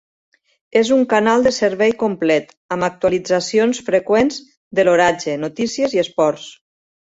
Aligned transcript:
És 0.79 0.89
un 0.93 1.01
canal 1.09 1.43
de 1.47 1.51
servei 1.57 1.93
complet, 2.03 2.49
amb 2.77 2.87
actualitzacions 2.87 3.83
freqüents 3.91 4.41
de 4.81 4.87
l'oratge, 4.89 5.37
notícies 5.45 5.95
i 5.99 6.03
esports. 6.07 6.49